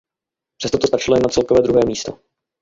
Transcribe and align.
Přesto 0.57 0.77
to 0.77 0.87
stačilo 0.87 1.15
jen 1.17 1.23
na 1.23 1.29
celkové 1.29 1.61
druhé 1.61 1.81
místo. 1.85 2.19